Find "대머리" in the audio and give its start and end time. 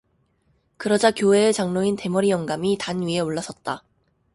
1.95-2.31